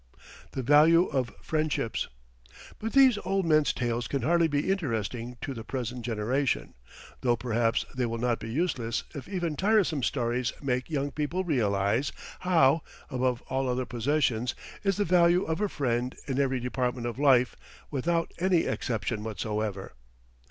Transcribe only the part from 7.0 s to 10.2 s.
though perhaps they will not be useless if even tiresome